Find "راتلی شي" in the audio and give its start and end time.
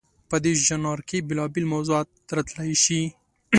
2.35-3.01